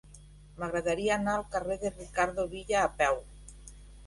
M'agradaria 0.61 1.11
anar 1.15 1.35
al 1.41 1.45
carrer 1.57 1.77
de 1.85 1.93
Ricardo 1.93 2.47
Villa 2.55 2.81
a 2.87 2.89
peu. 3.05 3.23